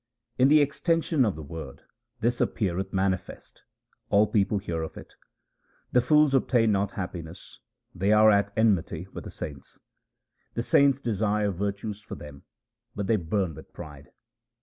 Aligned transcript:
In 0.39 0.47
the 0.47 0.61
extension 0.61 1.23
of 1.25 1.35
the 1.35 1.43
world 1.43 1.83
this 2.21 2.41
appeareth 2.41 2.91
manifest: 2.91 3.61
all 4.09 4.25
people 4.25 4.57
hear 4.57 4.81
of 4.81 4.97
it. 4.97 5.13
The 5.91 6.01
fools 6.01 6.33
obtain 6.33 6.71
not 6.71 6.93
happiness; 6.93 7.59
they 7.93 8.11
are 8.11 8.31
at 8.31 8.51
enmity 8.57 9.07
with 9.13 9.25
the 9.25 9.29
saints. 9.29 9.77
The 10.55 10.63
saints 10.63 11.01
desire 11.01 11.51
virtues 11.51 12.01
for 12.01 12.15
them, 12.15 12.45
but 12.95 13.05
they 13.05 13.15
burn 13.15 13.53
with 13.53 13.73
pride. 13.73 14.09